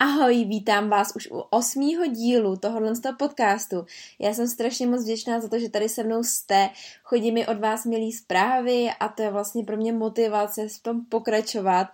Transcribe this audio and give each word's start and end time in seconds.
Ahoj, 0.00 0.44
vítám 0.44 0.88
vás 0.88 1.16
už 1.16 1.28
u 1.30 1.38
osmého 1.38 2.06
dílu 2.06 2.56
tohohle 2.56 2.92
podcastu. 3.18 3.86
Já 4.18 4.34
jsem 4.34 4.48
strašně 4.48 4.86
moc 4.86 5.02
vděčná 5.02 5.40
za 5.40 5.48
to, 5.48 5.58
že 5.58 5.68
tady 5.68 5.88
se 5.88 6.02
mnou 6.02 6.22
jste. 6.22 6.70
Chodí 7.02 7.32
mi 7.32 7.46
od 7.46 7.58
vás 7.58 7.84
milý 7.84 8.12
zprávy 8.12 8.88
a 9.00 9.08
to 9.08 9.22
je 9.22 9.30
vlastně 9.30 9.64
pro 9.64 9.76
mě 9.76 9.92
motivace 9.92 10.68
v 10.68 10.82
tom 10.82 11.04
pokračovat 11.04 11.88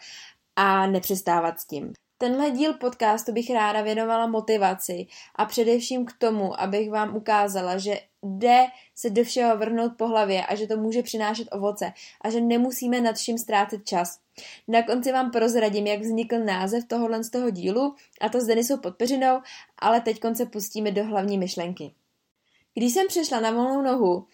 a 0.56 0.86
nepřestávat 0.86 1.60
s 1.60 1.66
tím. 1.66 1.92
Tenhle 2.18 2.50
díl 2.50 2.74
podcastu 2.74 3.32
bych 3.32 3.50
ráda 3.50 3.82
věnovala 3.82 4.26
motivaci 4.26 5.06
a 5.34 5.44
především 5.44 6.04
k 6.04 6.12
tomu, 6.18 6.60
abych 6.60 6.90
vám 6.90 7.16
ukázala, 7.16 7.78
že 7.78 8.00
jde 8.22 8.66
se 8.94 9.10
do 9.10 9.24
všeho 9.24 9.56
vrhnout 9.56 9.92
po 9.96 10.08
hlavě 10.08 10.46
a 10.46 10.54
že 10.54 10.66
to 10.66 10.76
může 10.76 11.02
přinášet 11.02 11.48
ovoce 11.52 11.92
a 12.20 12.30
že 12.30 12.40
nemusíme 12.40 13.00
nad 13.00 13.16
vším 13.16 13.38
ztrácet 13.38 13.86
čas. 13.86 14.18
Na 14.68 14.82
konci 14.82 15.12
vám 15.12 15.30
prozradím, 15.30 15.86
jak 15.86 16.00
vznikl 16.00 16.38
název 16.38 16.84
tohohle 16.84 17.24
z 17.24 17.30
toho 17.30 17.50
dílu 17.50 17.94
a 18.20 18.28
to 18.28 18.40
s 18.40 18.46
Denisou 18.46 18.76
Podpeřinou, 18.76 19.40
ale 19.78 20.00
teď 20.00 20.20
se 20.34 20.46
pustíme 20.46 20.90
do 20.90 21.04
hlavní 21.04 21.38
myšlenky. 21.38 21.94
Když 22.74 22.94
jsem 22.94 23.06
přešla 23.06 23.40
na 23.40 23.50
volnou 23.50 23.82
nohu, 23.82 24.26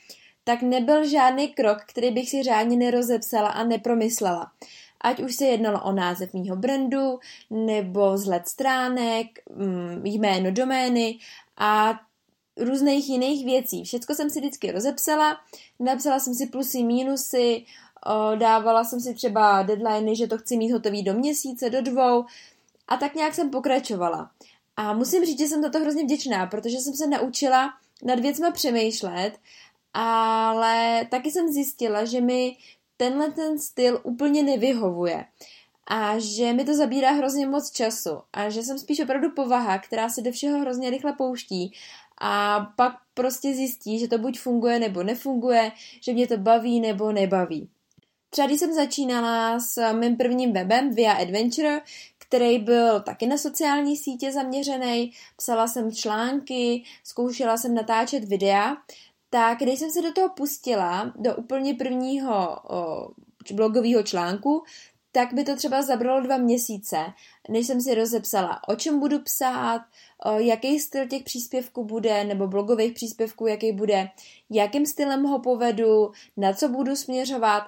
tak 0.44 0.62
nebyl 0.62 1.08
žádný 1.08 1.48
krok, 1.48 1.78
který 1.86 2.10
bych 2.10 2.30
si 2.30 2.42
řádně 2.42 2.76
nerozepsala 2.76 3.48
a 3.48 3.64
nepromyslela. 3.64 4.52
Ať 5.00 5.20
už 5.20 5.34
se 5.34 5.44
jednalo 5.44 5.82
o 5.82 5.92
název 5.92 6.34
mýho 6.34 6.56
brandu, 6.56 7.18
nebo 7.50 8.12
vzhled 8.12 8.48
stránek, 8.48 9.26
mm, 9.50 10.06
jméno 10.06 10.50
domény 10.50 11.18
a 11.56 12.00
různých 12.56 13.08
jiných 13.08 13.44
věcí. 13.44 13.84
Všecko 13.84 14.14
jsem 14.14 14.30
si 14.30 14.40
vždycky 14.40 14.72
rozepsala, 14.72 15.40
napsala 15.80 16.18
jsem 16.18 16.34
si 16.34 16.46
plusy, 16.46 16.82
mínusy, 16.82 17.64
dávala 18.38 18.84
jsem 18.84 19.00
si 19.00 19.14
třeba 19.14 19.62
deadliny, 19.62 20.16
že 20.16 20.26
to 20.26 20.38
chci 20.38 20.56
mít 20.56 20.72
hotový 20.72 21.02
do 21.02 21.14
měsíce, 21.14 21.70
do 21.70 21.82
dvou 21.82 22.24
a 22.88 22.96
tak 22.96 23.14
nějak 23.14 23.34
jsem 23.34 23.50
pokračovala. 23.50 24.30
A 24.76 24.92
musím 24.92 25.24
říct, 25.24 25.38
že 25.38 25.46
jsem 25.46 25.62
za 25.62 25.68
to 25.68 25.78
hrozně 25.78 26.04
vděčná, 26.04 26.46
protože 26.46 26.78
jsem 26.78 26.94
se 26.94 27.06
naučila 27.06 27.70
nad 28.04 28.20
věcmi 28.20 28.46
přemýšlet, 28.52 29.32
ale 29.94 31.06
taky 31.10 31.30
jsem 31.30 31.48
zjistila, 31.48 32.04
že 32.04 32.20
mi 32.20 32.56
tenhle 33.00 33.32
ten 33.32 33.58
styl 33.58 34.00
úplně 34.02 34.42
nevyhovuje 34.42 35.24
a 35.86 36.18
že 36.18 36.52
mi 36.52 36.64
to 36.64 36.74
zabírá 36.74 37.10
hrozně 37.10 37.46
moc 37.46 37.70
času 37.70 38.10
a 38.32 38.50
že 38.50 38.62
jsem 38.62 38.78
spíš 38.78 39.00
opravdu 39.00 39.30
povaha, 39.30 39.78
která 39.78 40.08
se 40.08 40.22
do 40.22 40.32
všeho 40.32 40.60
hrozně 40.60 40.90
rychle 40.90 41.12
pouští 41.12 41.72
a 42.20 42.60
pak 42.76 42.92
prostě 43.14 43.54
zjistí, 43.54 43.98
že 43.98 44.08
to 44.08 44.18
buď 44.18 44.38
funguje 44.38 44.78
nebo 44.78 45.02
nefunguje, 45.02 45.72
že 46.00 46.12
mě 46.12 46.26
to 46.26 46.36
baví 46.36 46.80
nebo 46.80 47.12
nebaví. 47.12 47.68
Třeba 48.30 48.46
když 48.46 48.60
jsem 48.60 48.72
začínala 48.72 49.60
s 49.60 49.92
mým 49.92 50.16
prvním 50.16 50.52
webem 50.52 50.94
Via 50.94 51.12
Adventure, 51.12 51.80
který 52.18 52.58
byl 52.58 53.00
taky 53.00 53.26
na 53.26 53.38
sociální 53.38 53.96
sítě 53.96 54.32
zaměřený, 54.32 55.12
psala 55.36 55.69
jsem 55.69 55.92
články, 55.92 56.82
zkoušela 57.04 57.56
jsem 57.56 57.75
natáčet 57.75 58.25
videa, 58.25 58.76
tak 59.30 59.58
když 59.58 59.78
jsem 59.78 59.91
se 59.91 60.02
do 60.02 60.12
toho 60.12 60.28
pustila, 60.28 61.12
do 61.16 61.36
úplně 61.36 61.74
prvního 61.74 62.58
blogového 63.52 64.02
článku, 64.02 64.62
tak 65.12 65.34
by 65.34 65.44
to 65.44 65.56
třeba 65.56 65.82
zabralo 65.82 66.20
dva 66.20 66.36
měsíce, 66.36 66.96
než 67.48 67.66
jsem 67.66 67.80
si 67.80 67.94
rozepsala, 67.94 68.69
o 68.69 68.76
čem 68.76 69.00
budu 69.00 69.19
psát, 69.20 69.82
jaký 70.36 70.80
styl 70.80 71.08
těch 71.08 71.22
příspěvků 71.22 71.84
bude, 71.84 72.24
nebo 72.24 72.46
blogových 72.46 72.92
příspěvků, 72.92 73.46
jaký 73.46 73.72
bude, 73.72 74.08
jakým 74.50 74.86
stylem 74.86 75.22
ho 75.22 75.38
povedu, 75.38 76.12
na 76.36 76.52
co 76.52 76.69
budu 76.69 76.96
směřovat. 76.96 77.62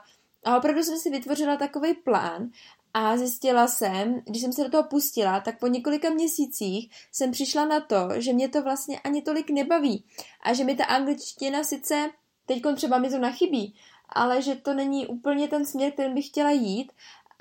A 0.45 0.57
opravdu 0.57 0.83
jsem 0.83 0.99
si 0.99 1.11
vytvořila 1.11 1.57
takový 1.57 1.95
plán 1.95 2.51
a 2.95 3.17
zjistila 3.17 3.69
jsem, 3.69 4.21
když 4.25 4.43
jsem 4.43 4.53
se 4.53 4.65
do 4.65 4.71
toho 4.71 4.83
pustila, 4.83 5.41
tak 5.41 5.59
po 5.59 5.67
několika 5.67 6.11
měsících 6.11 6.91
jsem 7.13 7.31
přišla 7.31 7.65
na 7.65 7.81
to, 7.81 8.09
že 8.17 8.33
mě 8.33 8.49
to 8.49 8.63
vlastně 8.63 9.01
ani 9.01 9.23
tolik 9.23 9.51
nebaví 9.51 10.05
a 10.43 10.53
že 10.53 10.65
mi 10.65 10.75
ta 10.75 10.85
angličtina 10.85 11.65
sice, 11.65 12.11
teď 12.47 12.63
třeba 12.77 12.99
mi 12.99 13.11
to 13.11 13.19
nachybí, 13.19 13.75
ale 14.09 14.43
že 14.43 14.55
to 14.55 14.75
není 14.75 15.07
úplně 15.07 15.49
ten 15.49 15.67
směr, 15.67 15.93
kterým 15.93 16.15
bych 16.15 16.27
chtěla 16.27 16.51
jít 16.51 16.93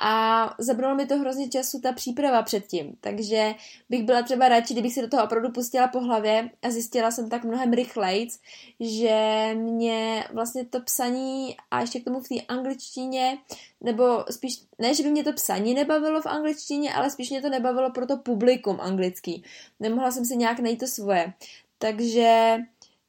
a 0.03 0.56
zabralo 0.59 0.95
mi 0.95 1.06
to 1.06 1.17
hrozně 1.17 1.50
času 1.50 1.79
ta 1.79 1.91
příprava 1.91 2.41
předtím, 2.41 2.95
takže 3.01 3.56
bych 3.89 4.03
byla 4.03 4.22
třeba 4.22 4.50
radši, 4.50 4.73
kdybych 4.73 4.94
si 4.94 5.01
do 5.01 5.07
toho 5.07 5.23
opravdu 5.23 5.51
pustila 5.51 5.88
po 5.88 6.00
hlavě 6.00 6.50
a 6.62 6.69
zjistila 6.69 7.12
jsem 7.12 7.29
tak 7.29 7.44
mnohem 7.44 7.73
rychlejc, 7.73 8.40
že 8.79 9.50
mě 9.53 10.23
vlastně 10.34 10.66
to 10.66 10.81
psaní 10.81 11.57
a 11.72 11.81
ještě 11.81 12.00
k 12.00 12.03
tomu 12.03 12.19
v 12.19 12.29
té 12.29 12.35
angličtině, 12.47 13.38
nebo 13.81 14.25
spíš, 14.31 14.61
ne, 14.79 14.95
že 14.95 15.03
by 15.03 15.11
mě 15.11 15.23
to 15.23 15.34
psaní 15.34 15.73
nebavilo 15.73 16.22
v 16.22 16.25
angličtině, 16.25 16.94
ale 16.94 17.09
spíš 17.09 17.29
mě 17.29 17.41
to 17.41 17.50
nebavilo 17.50 17.91
pro 17.91 18.06
to 18.06 18.17
publikum 18.17 18.81
anglický. 18.81 19.44
Nemohla 19.79 20.11
jsem 20.11 20.25
si 20.25 20.38
nějak 20.38 20.59
najít 20.59 20.79
to 20.79 20.88
svoje. 20.88 21.34
Takže 21.78 22.57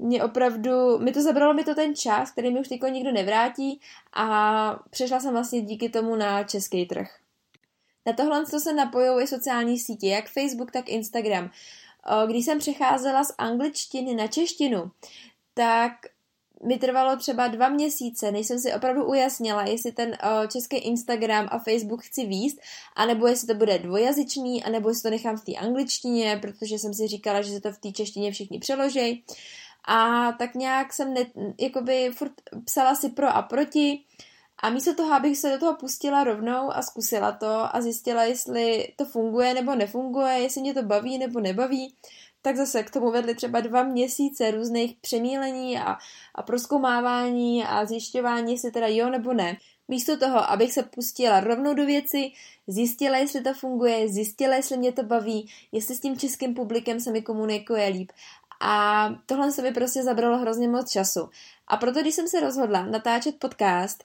mě 0.02 0.24
opravdu, 0.24 0.98
mi 0.98 1.12
to 1.12 1.22
zabralo 1.22 1.54
mi 1.54 1.64
to 1.64 1.74
ten 1.74 1.96
čas, 1.96 2.30
který 2.30 2.52
mi 2.52 2.60
už 2.60 2.68
teďko 2.68 2.86
nikdo 2.86 3.12
nevrátí 3.12 3.80
a 4.12 4.80
přešla 4.90 5.20
jsem 5.20 5.32
vlastně 5.32 5.60
díky 5.60 5.88
tomu 5.88 6.16
na 6.16 6.44
český 6.44 6.86
trh. 6.86 7.18
Na 8.06 8.12
tohle 8.12 8.46
se 8.46 8.72
napojují 8.72 9.24
i 9.24 9.26
sociální 9.26 9.78
sítě, 9.78 10.08
jak 10.08 10.30
Facebook, 10.30 10.70
tak 10.70 10.88
Instagram. 10.88 11.50
Když 12.26 12.44
jsem 12.44 12.58
přecházela 12.58 13.24
z 13.24 13.34
angličtiny 13.38 14.14
na 14.14 14.26
češtinu, 14.26 14.90
tak 15.54 15.92
mi 16.64 16.78
trvalo 16.78 17.16
třeba 17.16 17.48
dva 17.48 17.68
měsíce, 17.68 18.32
než 18.32 18.46
jsem 18.46 18.58
si 18.58 18.74
opravdu 18.74 19.04
ujasnila, 19.04 19.62
jestli 19.62 19.92
ten 19.92 20.16
český 20.52 20.76
Instagram 20.76 21.48
a 21.50 21.58
Facebook 21.58 22.02
chci 22.02 22.26
výst, 22.26 22.58
anebo 22.96 23.26
jestli 23.26 23.46
to 23.46 23.54
bude 23.54 23.78
dvojazyčný, 23.78 24.64
anebo 24.64 24.88
jestli 24.88 25.02
to 25.02 25.10
nechám 25.10 25.36
v 25.36 25.44
té 25.44 25.52
angličtině, 25.52 26.38
protože 26.42 26.78
jsem 26.78 26.94
si 26.94 27.08
říkala, 27.08 27.42
že 27.42 27.52
se 27.52 27.60
to 27.60 27.72
v 27.72 27.78
té 27.78 27.92
češtině 27.92 28.32
všichni 28.32 28.58
přeloží. 28.58 29.24
A 29.88 30.32
tak 30.32 30.54
nějak 30.54 30.92
jsem 30.92 31.14
ne, 31.14 31.20
jakoby 31.60 32.10
furt 32.16 32.32
psala 32.64 32.94
si 32.94 33.08
pro 33.08 33.28
a 33.28 33.42
proti 33.42 34.04
a 34.62 34.70
místo 34.70 34.94
toho, 34.94 35.14
abych 35.14 35.38
se 35.38 35.50
do 35.50 35.58
toho 35.58 35.76
pustila 35.76 36.24
rovnou 36.24 36.72
a 36.72 36.82
zkusila 36.82 37.32
to 37.32 37.76
a 37.76 37.80
zjistila, 37.80 38.24
jestli 38.24 38.92
to 38.96 39.04
funguje 39.04 39.54
nebo 39.54 39.74
nefunguje, 39.74 40.32
jestli 40.32 40.60
mě 40.60 40.74
to 40.74 40.82
baví 40.82 41.18
nebo 41.18 41.40
nebaví, 41.40 41.94
tak 42.42 42.56
zase 42.56 42.82
k 42.82 42.90
tomu 42.90 43.10
vedly 43.10 43.34
třeba 43.34 43.60
dva 43.60 43.82
měsíce 43.82 44.50
různých 44.50 44.96
přemýlení 45.00 45.78
a, 45.78 45.96
a 46.34 46.42
proskoumávání 46.42 47.64
a 47.64 47.84
zjišťování, 47.84 48.52
jestli 48.52 48.70
teda 48.70 48.86
jo 48.86 49.10
nebo 49.10 49.32
ne. 49.32 49.56
Místo 49.88 50.16
toho, 50.16 50.50
abych 50.50 50.72
se 50.72 50.82
pustila 50.82 51.40
rovnou 51.40 51.74
do 51.74 51.86
věci, 51.86 52.30
zjistila, 52.66 53.16
jestli 53.16 53.40
to 53.40 53.54
funguje, 53.54 54.08
zjistila, 54.08 54.54
jestli 54.56 54.76
mě 54.76 54.92
to 54.92 55.02
baví, 55.02 55.48
jestli 55.72 55.94
s 55.94 56.00
tím 56.00 56.18
českým 56.18 56.54
publikem 56.54 57.00
se 57.00 57.12
mi 57.12 57.22
komunikuje 57.22 57.88
líp 57.88 58.12
a 58.64 59.08
tohle 59.26 59.52
se 59.52 59.62
mi 59.62 59.72
prostě 59.72 60.02
zabralo 60.02 60.38
hrozně 60.38 60.68
moc 60.68 60.90
času. 60.90 61.28
A 61.66 61.76
proto, 61.76 62.00
když 62.00 62.14
jsem 62.14 62.28
se 62.28 62.40
rozhodla 62.40 62.86
natáčet 62.86 63.38
podcast, 63.38 64.04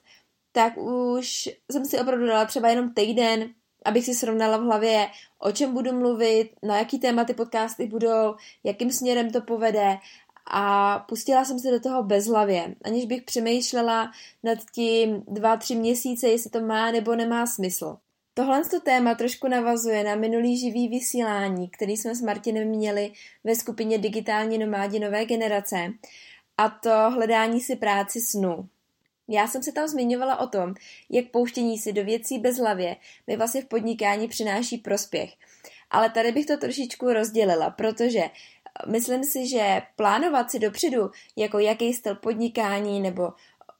tak 0.52 0.76
už 0.76 1.48
jsem 1.72 1.84
si 1.84 1.98
opravdu 1.98 2.26
dala 2.26 2.44
třeba 2.44 2.68
jenom 2.68 2.94
týden, 2.94 3.50
abych 3.84 4.04
si 4.04 4.14
srovnala 4.14 4.56
v 4.56 4.62
hlavě, 4.62 5.08
o 5.38 5.52
čem 5.52 5.74
budu 5.74 5.92
mluvit, 5.92 6.50
na 6.62 6.78
jaký 6.78 6.98
tématy 6.98 7.34
podcasty 7.34 7.86
budou, 7.86 8.34
jakým 8.64 8.92
směrem 8.92 9.30
to 9.30 9.40
povede 9.40 9.98
a 10.50 10.98
pustila 10.98 11.44
jsem 11.44 11.58
se 11.58 11.70
do 11.70 11.80
toho 11.80 12.02
bezhlavě, 12.02 12.74
aniž 12.84 13.06
bych 13.06 13.22
přemýšlela 13.22 14.12
nad 14.42 14.58
tím 14.74 15.24
dva, 15.28 15.56
tři 15.56 15.74
měsíce, 15.74 16.28
jestli 16.28 16.50
to 16.50 16.60
má 16.60 16.90
nebo 16.90 17.14
nemá 17.14 17.46
smysl. 17.46 17.96
Tohle 18.38 18.64
to 18.64 18.80
téma 18.80 19.14
trošku 19.14 19.48
navazuje 19.48 20.04
na 20.04 20.14
minulý 20.14 20.58
živý 20.58 20.88
vysílání, 20.88 21.68
který 21.68 21.96
jsme 21.96 22.14
s 22.14 22.22
Martinem 22.22 22.68
měli 22.68 23.12
ve 23.44 23.54
skupině 23.54 23.98
Digitální 23.98 24.58
nomádi 24.58 24.98
nové 24.98 25.24
generace, 25.24 25.76
a 26.58 26.68
to 26.68 27.10
hledání 27.10 27.60
si 27.60 27.76
práci 27.76 28.20
snu. 28.20 28.68
Já 29.28 29.46
jsem 29.46 29.62
se 29.62 29.72
tam 29.72 29.88
zmiňovala 29.88 30.40
o 30.40 30.46
tom, 30.46 30.74
jak 31.10 31.30
pouštění 31.30 31.78
si 31.78 31.92
do 31.92 32.04
věcí 32.04 32.38
bez 32.38 32.58
hlavě 32.58 32.96
mi 33.26 33.36
vlastně 33.36 33.62
v 33.62 33.66
podnikání 33.66 34.28
přináší 34.28 34.78
prospěch. 34.78 35.30
Ale 35.90 36.10
tady 36.10 36.32
bych 36.32 36.46
to 36.46 36.56
trošičku 36.56 37.12
rozdělila, 37.12 37.70
protože 37.70 38.20
Myslím 38.86 39.24
si, 39.24 39.46
že 39.46 39.82
plánovat 39.96 40.50
si 40.50 40.58
dopředu, 40.58 41.10
jako 41.36 41.58
jaký 41.58 41.94
styl 41.94 42.14
podnikání 42.14 43.00
nebo 43.00 43.32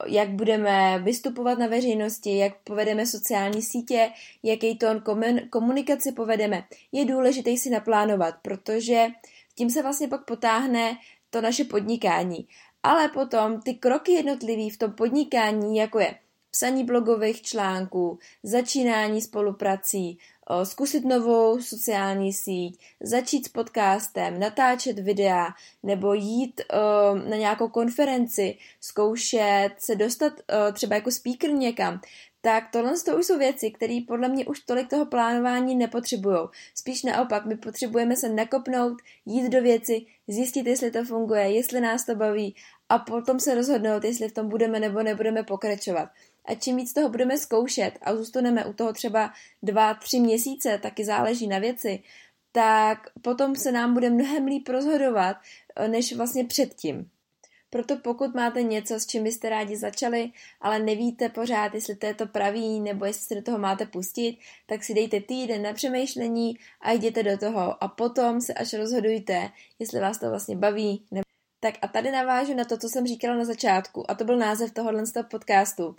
jak 0.05 0.29
budeme 0.29 0.99
vystupovat 0.99 1.59
na 1.59 1.67
veřejnosti, 1.67 2.37
jak 2.37 2.53
povedeme 2.63 3.05
sociální 3.05 3.61
sítě, 3.61 4.11
jaký 4.43 4.77
tón 4.77 5.03
komunikace 5.49 6.11
povedeme, 6.11 6.63
je 6.91 7.05
důležité 7.05 7.57
si 7.57 7.69
naplánovat, 7.69 8.35
protože 8.41 9.07
tím 9.55 9.69
se 9.69 9.81
vlastně 9.81 10.07
pak 10.07 10.25
potáhne 10.25 10.97
to 11.29 11.41
naše 11.41 11.63
podnikání. 11.63 12.47
Ale 12.83 13.09
potom 13.09 13.61
ty 13.61 13.73
kroky 13.73 14.11
jednotlivý 14.11 14.69
v 14.69 14.77
tom 14.77 14.91
podnikání, 14.91 15.77
jako 15.77 15.99
je 15.99 16.15
psaní 16.51 16.83
blogových 16.83 17.41
článků, 17.41 18.19
začínání 18.43 19.21
spoluprací, 19.21 20.19
zkusit 20.63 21.05
novou 21.05 21.61
sociální 21.61 22.33
síť, 22.33 22.79
začít 23.01 23.45
s 23.45 23.49
podcastem, 23.49 24.39
natáčet 24.39 24.99
videa 24.99 25.47
nebo 25.83 26.13
jít 26.13 26.61
na 27.29 27.35
nějakou 27.35 27.67
konferenci, 27.67 28.57
zkoušet 28.81 29.69
se 29.77 29.95
dostat 29.95 30.33
třeba 30.73 30.95
jako 30.95 31.11
speaker 31.11 31.51
někam, 31.51 32.01
tak 32.41 32.63
tohle 32.71 32.93
to 33.05 33.17
už 33.17 33.25
jsou 33.25 33.37
věci, 33.37 33.71
které 33.71 33.99
podle 34.07 34.29
mě 34.29 34.45
už 34.45 34.59
tolik 34.59 34.89
toho 34.89 35.05
plánování 35.05 35.75
nepotřebují. 35.75 36.37
Spíš 36.75 37.03
naopak, 37.03 37.45
my 37.45 37.57
potřebujeme 37.57 38.15
se 38.15 38.29
nakopnout, 38.29 38.97
jít 39.25 39.49
do 39.49 39.61
věci, 39.61 40.05
zjistit, 40.27 40.67
jestli 40.67 40.91
to 40.91 41.05
funguje, 41.05 41.51
jestli 41.51 41.81
nás 41.81 42.05
to 42.05 42.15
baví 42.15 42.55
a 42.89 42.99
potom 42.99 43.39
se 43.39 43.55
rozhodnout, 43.55 44.03
jestli 44.03 44.29
v 44.29 44.33
tom 44.33 44.49
budeme 44.49 44.79
nebo 44.79 45.03
nebudeme 45.03 45.43
pokračovat. 45.43 46.09
A 46.49 46.55
čím 46.55 46.75
víc 46.75 46.93
toho 46.93 47.09
budeme 47.09 47.37
zkoušet 47.37 47.91
a 48.01 48.15
zůstaneme 48.15 48.65
u 48.65 48.73
toho 48.73 48.93
třeba 48.93 49.33
dva, 49.63 49.93
tři 49.93 50.19
měsíce, 50.19 50.77
taky 50.77 51.05
záleží 51.05 51.47
na 51.47 51.59
věci, 51.59 52.03
tak 52.51 53.09
potom 53.21 53.55
se 53.55 53.71
nám 53.71 53.93
bude 53.93 54.09
mnohem 54.09 54.45
líp 54.45 54.69
rozhodovat, 54.69 55.37
eh, 55.75 55.87
než 55.87 56.13
vlastně 56.13 56.45
předtím. 56.45 57.09
Proto 57.69 57.97
pokud 57.97 58.35
máte 58.35 58.63
něco, 58.63 58.99
s 58.99 59.05
čím 59.05 59.23
byste 59.23 59.49
rádi 59.49 59.77
začali, 59.77 60.31
ale 60.61 60.79
nevíte 60.79 61.29
pořád, 61.29 61.73
jestli 61.73 61.95
to 61.95 62.05
je 62.05 62.13
to 62.13 62.25
pravý, 62.25 62.79
nebo 62.79 63.05
jestli 63.05 63.21
se 63.21 63.35
do 63.35 63.41
toho 63.41 63.57
máte 63.57 63.85
pustit, 63.85 64.37
tak 64.65 64.83
si 64.83 64.93
dejte 64.93 65.21
týden 65.21 65.61
na 65.61 65.73
přemýšlení 65.73 66.57
a 66.81 66.91
jděte 66.91 67.23
do 67.23 67.37
toho 67.37 67.83
a 67.83 67.87
potom 67.87 68.41
se 68.41 68.53
až 68.53 68.73
rozhodujte, 68.73 69.49
jestli 69.79 69.99
vás 69.99 70.19
to 70.19 70.29
vlastně 70.29 70.55
baví. 70.55 71.05
Nebo... 71.11 71.23
Tak 71.59 71.75
a 71.81 71.87
tady 71.87 72.11
navážu 72.11 72.53
na 72.53 72.65
to, 72.65 72.77
co 72.77 72.89
jsem 72.89 73.07
říkala 73.07 73.35
na 73.35 73.45
začátku 73.45 74.11
a 74.11 74.15
to 74.15 74.23
byl 74.23 74.37
název 74.37 74.71
tohohle 74.71 75.03
podcastu. 75.31 75.95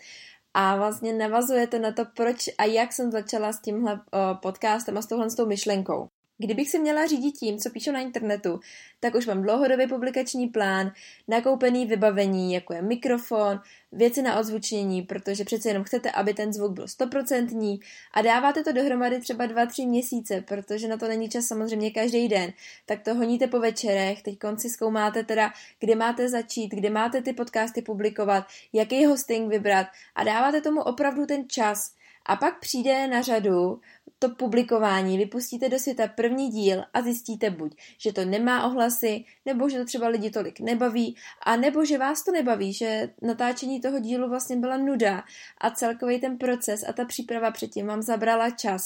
A 0.55 0.77
vlastně 0.77 1.13
navazuje 1.13 1.67
to 1.67 1.79
na 1.79 1.93
to, 1.93 2.05
proč 2.17 2.37
a 2.59 2.65
jak 2.65 2.93
jsem 2.93 3.11
začala 3.11 3.53
s 3.53 3.61
tímhle 3.61 4.01
podcastem 4.43 4.99
a 4.99 5.03
s 5.03 5.07
touhle 5.07 5.31
s 5.31 5.35
tou 5.35 5.47
myšlenkou. 5.47 6.09
Kdybych 6.41 6.71
se 6.71 6.79
měla 6.79 7.07
řídit 7.07 7.33
tím, 7.33 7.59
co 7.59 7.71
píšu 7.71 7.93
na 7.93 8.01
internetu, 8.01 8.61
tak 9.01 9.15
už 9.15 9.27
mám 9.27 9.43
dlouhodobý 9.43 9.87
publikační 9.87 10.49
plán, 10.49 10.93
nakoupený 11.29 11.87
vybavení, 11.87 12.53
jako 12.53 12.75
je 12.75 12.83
mikrofon, 12.83 13.61
věci 13.93 14.23
na 14.23 14.39
ozvučnění, 14.39 15.03
protože 15.03 15.45
přece 15.45 15.69
jenom 15.69 15.85
chcete, 15.85 16.11
aby 16.11 16.35
ten 16.35 16.53
zvuk 16.53 16.73
byl 16.73 16.89
stoprocentní 16.89 17.81
a 18.15 18.23
dáváte 18.23 18.65
to 18.65 18.73
dohromady 18.73 19.21
třeba 19.21 19.47
2-3 19.47 19.89
měsíce, 19.89 20.41
protože 20.41 20.89
na 20.89 20.97
to 20.97 21.09
není 21.09 21.29
čas 21.29 21.45
samozřejmě 21.45 21.91
každý 21.91 22.29
den, 22.29 22.53
tak 22.87 23.03
to 23.03 23.15
honíte 23.15 23.47
po 23.47 23.61
večerech, 23.61 24.23
teď 24.23 24.39
konci 24.39 24.69
zkoumáte 24.69 25.25
teda, 25.25 25.53
kde 25.81 25.95
máte 25.95 26.29
začít, 26.29 26.69
kde 26.69 26.91
máte 26.91 27.23
ty 27.23 27.33
podcasty 27.33 27.83
publikovat, 27.83 28.45
jaký 28.73 29.07
hosting 29.07 29.49
vybrat 29.49 29.87
a 30.15 30.25
dáváte 30.25 30.61
tomu 30.61 30.81
opravdu 30.83 31.27
ten 31.27 31.49
čas, 31.49 32.00
a 32.31 32.37
pak 32.37 32.61
přijde 32.61 33.07
na 33.07 33.23
řadu 33.23 33.81
to 34.19 34.29
publikování, 34.29 35.19
vypustíte 35.19 35.69
do 35.69 35.79
světa 35.79 36.09
první 36.09 36.49
díl 36.49 36.85
a 36.93 37.03
zjistíte 37.03 37.51
buď, 37.51 37.77
že 37.99 38.13
to 38.13 38.25
nemá 38.25 38.67
ohlasy, 38.67 39.25
nebo 39.47 39.69
že 39.69 39.79
to 39.79 39.85
třeba 39.85 40.09
lidi 40.09 40.31
tolik 40.31 40.61
nebaví, 40.61 41.17
a 41.43 41.57
nebo 41.57 41.85
že 41.85 41.99
vás 41.99 42.25
to 42.25 42.33
nebaví, 42.33 42.73
že 42.73 43.11
natáčení 43.23 43.81
toho 43.81 43.99
dílu 43.99 44.29
vlastně 44.29 44.57
byla 44.57 44.77
nuda 44.77 45.25
a 45.61 45.71
celkový 45.71 46.21
ten 46.21 46.39
proces 46.39 46.85
a 46.89 46.93
ta 46.93 47.05
příprava 47.05 47.51
předtím 47.51 47.87
vám 47.87 48.03
zabrala 48.03 48.51
čas. 48.51 48.83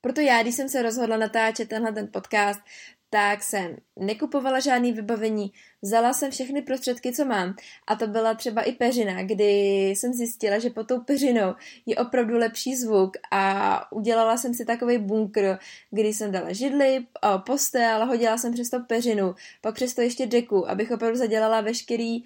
Proto 0.00 0.20
já, 0.20 0.42
když 0.42 0.54
jsem 0.54 0.68
se 0.68 0.82
rozhodla 0.82 1.16
natáčet 1.16 1.68
tenhle 1.68 1.92
ten 1.92 2.08
podcast, 2.12 2.60
tak 3.10 3.42
jsem 3.42 3.76
nekupovala 3.96 4.60
žádný 4.60 4.92
vybavení, 4.92 5.52
vzala 5.82 6.12
jsem 6.12 6.30
všechny 6.30 6.62
prostředky, 6.62 7.12
co 7.12 7.24
mám. 7.24 7.54
A 7.86 7.96
to 7.96 8.06
byla 8.06 8.34
třeba 8.34 8.62
i 8.62 8.72
peřina, 8.72 9.22
kdy 9.22 9.88
jsem 9.88 10.12
zjistila, 10.12 10.58
že 10.58 10.70
pod 10.70 10.88
tou 10.88 11.00
peřinou 11.00 11.54
je 11.86 11.96
opravdu 11.96 12.38
lepší 12.38 12.76
zvuk 12.76 13.16
a 13.30 13.92
udělala 13.92 14.36
jsem 14.36 14.54
si 14.54 14.64
takový 14.64 14.98
bunkr, 14.98 15.58
kdy 15.90 16.08
jsem 16.08 16.32
dala 16.32 16.52
židli, 16.52 17.06
postel, 17.46 18.06
hodila 18.06 18.38
jsem 18.38 18.52
přes 18.52 18.70
to 18.70 18.80
peřinu, 18.80 19.34
pak 19.60 19.74
přes 19.74 19.94
to 19.94 20.00
ještě 20.00 20.26
deku, 20.26 20.70
abych 20.70 20.90
opravdu 20.90 21.18
zadělala 21.18 21.60
veškerý 21.60 22.24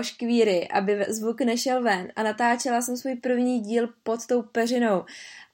škvíry, 0.00 0.68
aby 0.68 1.04
zvuk 1.08 1.40
nešel 1.40 1.82
ven. 1.82 2.12
A 2.16 2.22
natáčela 2.22 2.82
jsem 2.82 2.96
svůj 2.96 3.14
první 3.14 3.60
díl 3.60 3.88
pod 4.02 4.26
tou 4.26 4.42
peřinou. 4.42 5.04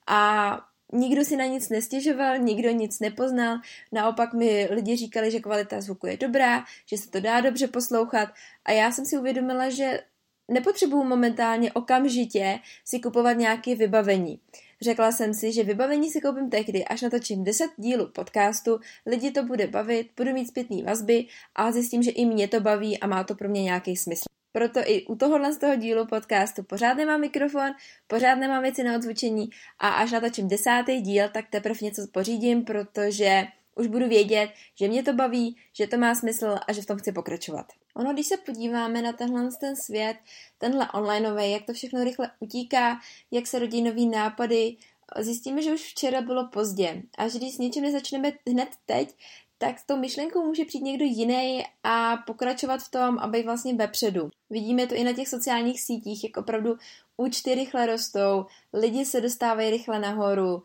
A 0.06 0.60
Nikdo 0.92 1.24
si 1.24 1.36
na 1.36 1.44
nic 1.44 1.68
nestěžoval, 1.68 2.38
nikdo 2.38 2.70
nic 2.70 3.00
nepoznal, 3.00 3.58
naopak 3.92 4.34
mi 4.34 4.68
lidi 4.70 4.96
říkali, 4.96 5.30
že 5.30 5.40
kvalita 5.40 5.80
zvuku 5.80 6.06
je 6.06 6.16
dobrá, 6.16 6.64
že 6.86 6.98
se 6.98 7.10
to 7.10 7.20
dá 7.20 7.40
dobře 7.40 7.68
poslouchat 7.68 8.28
a 8.64 8.72
já 8.72 8.92
jsem 8.92 9.04
si 9.04 9.18
uvědomila, 9.18 9.70
že 9.70 10.00
nepotřebuju 10.48 11.04
momentálně 11.04 11.72
okamžitě 11.72 12.58
si 12.84 13.00
kupovat 13.00 13.36
nějaké 13.36 13.74
vybavení. 13.74 14.40
Řekla 14.80 15.12
jsem 15.12 15.34
si, 15.34 15.52
že 15.52 15.64
vybavení 15.64 16.10
si 16.10 16.20
koupím 16.20 16.50
tehdy, 16.50 16.84
až 16.84 17.02
natočím 17.02 17.44
10 17.44 17.70
dílů 17.76 18.06
podcastu, 18.06 18.78
lidi 19.06 19.30
to 19.30 19.42
bude 19.42 19.66
bavit, 19.66 20.10
budu 20.16 20.32
mít 20.32 20.48
zpětný 20.48 20.82
vazby 20.82 21.26
a 21.54 21.72
zjistím, 21.72 22.02
že 22.02 22.10
i 22.10 22.26
mě 22.26 22.48
to 22.48 22.60
baví 22.60 23.00
a 23.00 23.06
má 23.06 23.24
to 23.24 23.34
pro 23.34 23.48
mě 23.48 23.62
nějaký 23.62 23.96
smysl. 23.96 24.24
Proto 24.56 24.80
i 24.86 25.06
u 25.06 25.16
tohohle 25.16 25.52
z 25.52 25.58
toho 25.58 25.76
dílu 25.76 26.06
podcastu 26.06 26.62
pořád 26.62 26.94
nemám 26.94 27.20
mikrofon, 27.20 27.70
pořád 28.06 28.34
nemám 28.34 28.62
věci 28.62 28.84
na 28.84 28.96
odzvučení 28.96 29.50
a 29.78 29.88
až 29.88 30.12
natočím 30.12 30.48
desátý 30.48 31.00
díl, 31.00 31.28
tak 31.28 31.44
teprve 31.50 31.78
něco 31.82 32.06
pořídím, 32.12 32.64
protože 32.64 33.46
už 33.74 33.86
budu 33.86 34.08
vědět, 34.08 34.50
že 34.74 34.88
mě 34.88 35.02
to 35.02 35.12
baví, 35.12 35.56
že 35.72 35.86
to 35.86 35.96
má 35.96 36.14
smysl 36.14 36.58
a 36.68 36.72
že 36.72 36.82
v 36.82 36.86
tom 36.86 36.98
chci 36.98 37.12
pokračovat. 37.12 37.66
Ono, 37.94 38.12
když 38.12 38.26
se 38.26 38.36
podíváme 38.36 39.02
na 39.02 39.12
tenhle 39.12 39.48
ten 39.60 39.76
svět, 39.76 40.16
tenhle 40.58 40.88
onlineový, 40.94 41.50
jak 41.50 41.64
to 41.64 41.72
všechno 41.72 42.04
rychle 42.04 42.30
utíká, 42.40 43.00
jak 43.30 43.46
se 43.46 43.58
rodí 43.58 43.82
nový 43.82 44.06
nápady, 44.06 44.76
zjistíme, 45.20 45.62
že 45.62 45.74
už 45.74 45.80
včera 45.80 46.20
bylo 46.20 46.48
pozdě 46.48 47.02
a 47.18 47.28
že 47.28 47.38
když 47.38 47.54
s 47.54 47.58
něčím 47.58 47.82
nezačneme 47.82 48.32
hned 48.48 48.68
teď, 48.86 49.14
tak 49.58 49.78
s 49.78 49.86
tou 49.86 49.96
myšlenkou 49.96 50.46
může 50.46 50.64
přijít 50.64 50.84
někdo 50.84 51.04
jiný 51.04 51.64
a 51.82 52.16
pokračovat 52.16 52.82
v 52.82 52.90
tom 52.90 53.18
aby 53.18 53.42
vlastně 53.42 53.74
vepředu. 53.74 54.30
Vidíme 54.50 54.86
to 54.86 54.94
i 54.94 55.04
na 55.04 55.12
těch 55.12 55.28
sociálních 55.28 55.80
sítích, 55.80 56.24
jak 56.24 56.36
opravdu 56.36 56.76
účty 57.16 57.54
rychle 57.54 57.86
rostou, 57.86 58.46
lidi 58.72 59.04
se 59.04 59.20
dostávají 59.20 59.70
rychle 59.70 59.98
nahoru, 59.98 60.62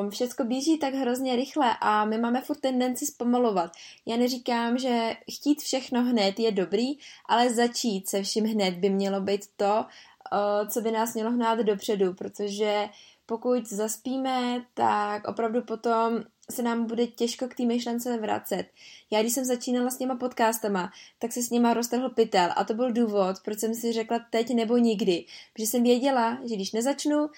um, 0.00 0.10
všecko 0.10 0.44
běží 0.44 0.78
tak 0.78 0.94
hrozně 0.94 1.36
rychle 1.36 1.76
a 1.80 2.04
my 2.04 2.18
máme 2.18 2.40
furt 2.40 2.60
tendenci 2.60 3.06
zpomalovat. 3.06 3.72
Já 4.06 4.16
neříkám, 4.16 4.78
že 4.78 5.16
chtít 5.32 5.60
všechno 5.62 6.02
hned 6.02 6.40
je 6.40 6.52
dobrý, 6.52 6.86
ale 7.28 7.54
začít 7.54 8.08
se 8.08 8.22
vším 8.22 8.44
hned 8.44 8.74
by 8.74 8.90
mělo 8.90 9.20
být 9.20 9.40
to, 9.56 9.84
uh, 10.32 10.68
co 10.68 10.80
by 10.80 10.90
nás 10.90 11.14
mělo 11.14 11.30
hnát 11.30 11.58
dopředu, 11.58 12.14
protože 12.14 12.88
pokud 13.26 13.66
zaspíme, 13.66 14.64
tak 14.74 15.28
opravdu 15.28 15.62
potom 15.62 16.22
se 16.50 16.62
nám 16.62 16.86
bude 16.86 17.06
těžko 17.06 17.48
k 17.48 17.54
té 17.54 17.64
myšlence 17.64 18.16
vracet. 18.16 18.66
Já 19.10 19.20
když 19.20 19.32
jsem 19.32 19.44
začínala 19.44 19.90
s 19.90 19.96
těma 19.96 20.16
podcastama, 20.16 20.92
tak 21.18 21.32
se 21.32 21.42
s 21.42 21.50
nima 21.50 21.74
roztrhl 21.74 22.08
pytel 22.08 22.48
a 22.56 22.64
to 22.64 22.74
byl 22.74 22.92
důvod, 22.92 23.36
proč 23.44 23.58
jsem 23.58 23.74
si 23.74 23.92
řekla 23.92 24.20
teď 24.30 24.54
nebo 24.54 24.76
nikdy. 24.76 25.24
Protože 25.52 25.66
jsem 25.66 25.82
věděla, 25.82 26.38
že 26.44 26.54
když 26.54 26.72
nezačnu, 26.72 27.28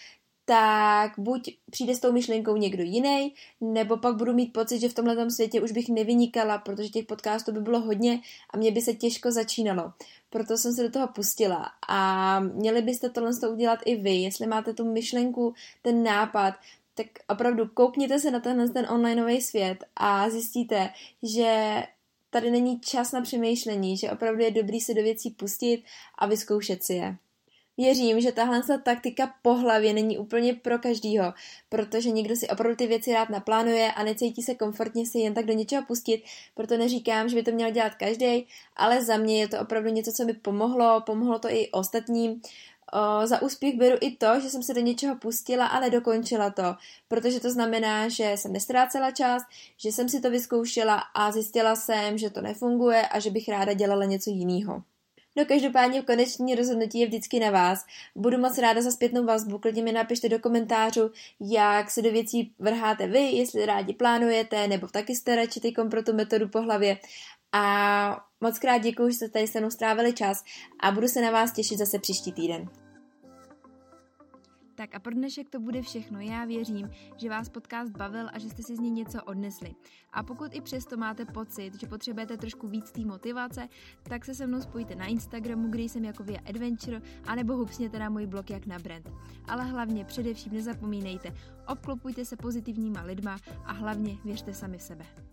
tak 0.44 1.12
buď 1.18 1.56
přijde 1.70 1.94
s 1.94 2.00
tou 2.00 2.12
myšlenkou 2.12 2.56
někdo 2.56 2.82
jiný, 2.82 3.34
nebo 3.60 3.96
pak 3.96 4.16
budu 4.16 4.32
mít 4.32 4.52
pocit, 4.52 4.80
že 4.80 4.88
v 4.88 4.94
tomhle 4.94 5.30
světě 5.30 5.60
už 5.60 5.72
bych 5.72 5.88
nevynikala, 5.88 6.58
protože 6.58 6.88
těch 6.88 7.06
podcastů 7.06 7.52
by 7.52 7.60
bylo 7.60 7.80
hodně 7.80 8.20
a 8.50 8.56
mě 8.56 8.70
by 8.70 8.80
se 8.80 8.94
těžko 8.94 9.30
začínalo. 9.30 9.92
Proto 10.30 10.56
jsem 10.56 10.72
se 10.72 10.82
do 10.82 10.90
toho 10.90 11.08
pustila 11.08 11.70
a 11.88 12.40
měli 12.40 12.82
byste 12.82 13.10
tohle 13.10 13.30
udělat 13.52 13.78
i 13.84 13.96
vy, 13.96 14.14
jestli 14.14 14.46
máte 14.46 14.72
tu 14.72 14.92
myšlenku, 14.92 15.54
ten 15.82 16.02
nápad, 16.02 16.54
tak 16.94 17.06
opravdu 17.28 17.68
koukněte 17.68 18.18
se 18.18 18.30
na 18.30 18.40
tenhle 18.40 18.68
ten 18.68 18.86
onlineový 18.90 19.40
svět 19.40 19.84
a 19.96 20.30
zjistíte, 20.30 20.90
že 21.22 21.82
tady 22.30 22.50
není 22.50 22.80
čas 22.80 23.12
na 23.12 23.20
přemýšlení, 23.20 23.96
že 23.96 24.10
opravdu 24.10 24.42
je 24.42 24.50
dobrý 24.50 24.80
se 24.80 24.94
do 24.94 25.02
věcí 25.02 25.30
pustit 25.30 25.84
a 26.18 26.26
vyzkoušet 26.26 26.84
si 26.84 26.94
je. 26.94 27.16
Věřím, 27.76 28.20
že 28.20 28.32
tahle 28.32 28.62
taktika 28.84 29.34
po 29.42 29.54
hlavě 29.54 29.92
není 29.92 30.18
úplně 30.18 30.54
pro 30.54 30.78
každýho, 30.78 31.34
protože 31.68 32.10
někdo 32.10 32.36
si 32.36 32.48
opravdu 32.48 32.76
ty 32.76 32.86
věci 32.86 33.12
rád 33.12 33.30
naplánuje 33.30 33.92
a 33.92 34.04
necítí 34.04 34.42
se 34.42 34.54
komfortně 34.54 35.06
si 35.06 35.18
jen 35.18 35.34
tak 35.34 35.46
do 35.46 35.52
něčeho 35.52 35.82
pustit, 35.86 36.24
proto 36.54 36.76
neříkám, 36.76 37.28
že 37.28 37.36
by 37.36 37.42
to 37.42 37.50
měl 37.50 37.70
dělat 37.70 37.94
každý, 37.94 38.46
ale 38.76 39.04
za 39.04 39.16
mě 39.16 39.40
je 39.40 39.48
to 39.48 39.60
opravdu 39.60 39.90
něco, 39.90 40.12
co 40.12 40.24
mi 40.24 40.34
pomohlo, 40.34 41.00
pomohlo 41.06 41.38
to 41.38 41.48
i 41.50 41.70
ostatním. 41.70 42.40
O, 42.92 43.26
za 43.26 43.42
úspěch 43.42 43.76
beru 43.76 43.96
i 44.00 44.16
to, 44.16 44.40
že 44.40 44.50
jsem 44.50 44.62
se 44.62 44.74
do 44.74 44.80
něčeho 44.80 45.16
pustila 45.16 45.66
a 45.66 45.80
nedokončila 45.80 46.50
to, 46.50 46.74
protože 47.08 47.40
to 47.40 47.50
znamená, 47.50 48.08
že 48.08 48.32
jsem 48.36 48.52
nestrácela 48.52 49.10
čas, 49.10 49.42
že 49.76 49.92
jsem 49.92 50.08
si 50.08 50.20
to 50.20 50.30
vyzkoušela 50.30 51.02
a 51.14 51.32
zjistila 51.32 51.76
jsem, 51.76 52.18
že 52.18 52.30
to 52.30 52.40
nefunguje 52.40 53.08
a 53.08 53.18
že 53.18 53.30
bych 53.30 53.48
ráda 53.48 53.72
dělala 53.72 54.04
něco 54.04 54.30
jiného. 54.30 54.82
No 55.36 55.44
každopádně 55.44 56.02
konečný 56.02 56.54
rozhodnutí 56.54 56.98
je 56.98 57.06
vždycky 57.06 57.40
na 57.40 57.50
vás. 57.50 57.84
Budu 58.16 58.38
moc 58.38 58.58
ráda 58.58 58.82
za 58.82 58.90
zpětnou 58.90 59.24
vazbu, 59.24 59.58
klidně 59.58 59.82
mi 59.82 59.92
napište 59.92 60.28
do 60.28 60.38
komentářů, 60.38 61.10
jak 61.40 61.90
se 61.90 62.02
do 62.02 62.12
věcí 62.12 62.52
vrháte 62.58 63.06
vy, 63.06 63.20
jestli 63.20 63.66
rádi 63.66 63.94
plánujete, 63.94 64.68
nebo 64.68 64.86
taky 64.86 65.14
jste 65.14 65.36
radši 65.36 65.60
tykom 65.60 65.90
pro 65.90 66.02
tu 66.02 66.12
metodu 66.12 66.48
po 66.48 66.62
hlavě. 66.62 66.98
A 67.52 68.26
moc 68.40 68.58
krát 68.58 68.78
děkuji, 68.78 69.08
že 69.08 69.16
jste 69.16 69.28
tady 69.28 69.46
se 69.46 69.60
mnou 69.60 69.70
strávili 69.70 70.12
čas 70.12 70.44
a 70.80 70.92
budu 70.92 71.08
se 71.08 71.20
na 71.20 71.30
vás 71.30 71.52
těšit 71.52 71.78
zase 71.78 71.98
příští 71.98 72.32
týden. 72.32 72.68
Tak 74.74 74.94
a 74.94 74.98
pro 74.98 75.14
dnešek 75.14 75.50
to 75.50 75.60
bude 75.60 75.82
všechno. 75.82 76.20
Já 76.20 76.44
věřím, 76.44 76.90
že 77.16 77.30
vás 77.30 77.48
podcast 77.48 77.96
bavil 77.96 78.28
a 78.32 78.38
že 78.38 78.48
jste 78.50 78.62
si 78.62 78.76
z 78.76 78.78
něj 78.78 78.90
něco 78.90 79.22
odnesli. 79.22 79.74
A 80.12 80.22
pokud 80.22 80.54
i 80.54 80.60
přesto 80.60 80.96
máte 80.96 81.24
pocit, 81.24 81.80
že 81.80 81.86
potřebujete 81.86 82.36
trošku 82.36 82.68
víc 82.68 82.92
té 82.92 83.00
motivace, 83.00 83.68
tak 84.02 84.24
se 84.24 84.34
se 84.34 84.46
mnou 84.46 84.60
spojte 84.60 84.94
na 84.94 85.06
Instagramu, 85.06 85.68
kde 85.68 85.82
jsem 85.82 86.04
jako 86.04 86.22
Via 86.22 86.40
Adventure, 86.48 87.02
anebo 87.26 87.56
hupsněte 87.56 87.98
na 87.98 88.08
můj 88.08 88.26
blog 88.26 88.50
jak 88.50 88.66
na 88.66 88.78
brand. 88.78 89.10
Ale 89.48 89.64
hlavně 89.64 90.04
především 90.04 90.52
nezapomínejte, 90.52 91.34
obklopujte 91.68 92.24
se 92.24 92.36
pozitivníma 92.36 93.02
lidma 93.02 93.38
a 93.64 93.72
hlavně 93.72 94.18
věřte 94.24 94.54
sami 94.54 94.78
v 94.78 94.82
sebe. 94.82 95.31